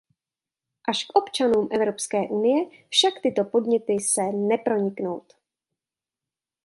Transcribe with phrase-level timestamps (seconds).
[0.87, 5.33] Až k občanům Evropské unie však tyto podněty se neproniknout.